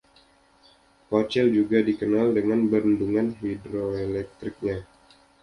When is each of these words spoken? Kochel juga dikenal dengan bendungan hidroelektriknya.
Kochel 1.13 1.47
juga 1.57 1.77
dikenal 1.89 2.27
dengan 2.37 2.61
bendungan 2.71 3.27
hidroelektriknya. 3.41 4.77